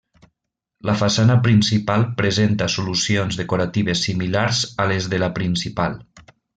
La 0.89 0.95
façana 1.01 1.35
principal 1.47 2.07
presenta 2.23 2.71
solucions 2.77 3.39
decoratives 3.43 4.05
similars 4.09 4.67
a 4.87 4.93
les 4.95 5.15
de 5.15 5.25
la 5.27 5.35
principal. 5.41 6.05